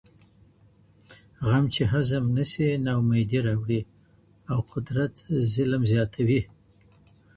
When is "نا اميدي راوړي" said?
2.85-3.81